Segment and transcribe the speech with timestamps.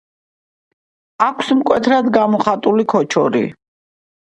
[1.27, 3.49] აქვს მკვეთრად გამოხატული ქოჩორი.